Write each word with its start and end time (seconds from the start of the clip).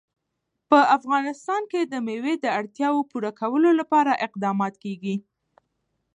په 0.69 0.79
افغانستان 0.97 1.61
کې 1.71 1.81
د 1.83 1.93
مېوې 2.07 2.33
د 2.39 2.45
اړتیاوو 2.59 3.07
پوره 3.11 3.31
کولو 3.39 3.69
لپاره 3.79 4.19
اقدامات 4.27 4.73
کېږي. 4.83 5.15